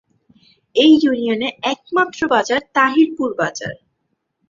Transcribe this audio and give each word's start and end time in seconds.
এই 0.75 0.91
ইউনিয়নে 1.03 1.49
একমাত্র 1.73 2.19
বাজার 2.27 2.61
তাহিরপুর 2.73 3.29
বাজার। 3.37 3.75